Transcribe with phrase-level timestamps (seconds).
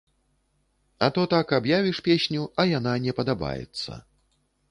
[1.07, 4.01] А то так аб'явіш песню, а яна не падабаецца.